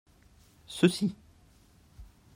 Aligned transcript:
ceux-ci. 0.65 1.13